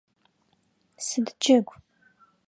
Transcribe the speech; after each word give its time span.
Сыд 1.05 1.27
джэгу? 1.41 1.73